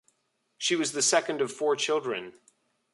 She 0.57 0.75
was 0.75 0.93
the 0.93 1.03
second 1.03 1.41
of 1.41 1.51
four 1.53 1.75
children. 1.75 2.33